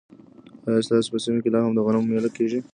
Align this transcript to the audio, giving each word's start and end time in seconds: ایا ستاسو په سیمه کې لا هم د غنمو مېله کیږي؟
ایا 0.67 0.83
ستاسو 0.85 1.09
په 1.13 1.19
سیمه 1.23 1.39
کې 1.43 1.49
لا 1.53 1.59
هم 1.63 1.73
د 1.75 1.79
غنمو 1.85 2.09
مېله 2.11 2.29
کیږي؟ 2.37 2.59